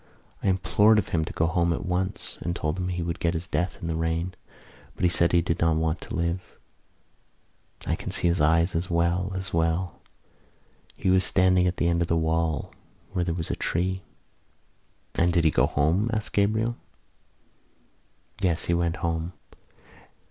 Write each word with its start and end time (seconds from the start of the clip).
"I 0.41 0.47
implored 0.47 0.97
of 0.97 1.09
him 1.09 1.23
to 1.25 1.33
go 1.33 1.45
home 1.45 1.71
at 1.71 1.85
once 1.85 2.39
and 2.41 2.55
told 2.55 2.75
him 2.79 2.87
he 2.87 3.03
would 3.03 3.19
get 3.19 3.35
his 3.35 3.45
death 3.45 3.77
in 3.79 3.87
the 3.87 3.93
rain. 3.95 4.33
But 4.95 5.03
he 5.03 5.09
said 5.09 5.31
he 5.31 5.43
did 5.43 5.59
not 5.59 5.75
want 5.75 6.01
to 6.01 6.15
live. 6.15 6.57
I 7.85 7.93
can 7.95 8.09
see 8.09 8.27
his 8.27 8.41
eyes 8.41 8.73
as 8.73 8.89
well 8.89 9.31
as 9.35 9.53
well! 9.53 10.01
He 10.95 11.11
was 11.11 11.23
standing 11.23 11.67
at 11.67 11.77
the 11.77 11.87
end 11.87 12.01
of 12.01 12.07
the 12.07 12.17
wall 12.17 12.73
where 13.13 13.23
there 13.23 13.35
was 13.35 13.51
a 13.51 13.55
tree." 13.55 14.01
"And 15.13 15.31
did 15.31 15.43
he 15.43 15.51
go 15.51 15.67
home?" 15.67 16.09
asked 16.11 16.33
Gabriel. 16.33 16.77
"Yes, 18.41 18.65
he 18.65 18.73
went 18.73 18.95
home. 19.05 19.33